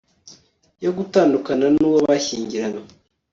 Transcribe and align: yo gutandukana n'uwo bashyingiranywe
yo 0.83 0.91
gutandukana 0.97 1.65
n'uwo 1.77 1.99
bashyingiranywe 2.07 2.87